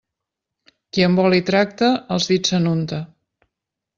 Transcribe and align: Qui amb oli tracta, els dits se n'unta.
Qui 0.97 1.05
amb 1.07 1.21
oli 1.25 1.41
tracta, 1.51 1.91
els 2.17 2.29
dits 2.33 2.53
se 2.55 2.63
n'unta. 2.65 3.03